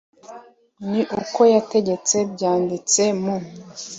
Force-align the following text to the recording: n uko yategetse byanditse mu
n 0.89 0.91
uko 1.21 1.41
yategetse 1.53 2.15
byanditse 2.33 3.03
mu 3.23 3.35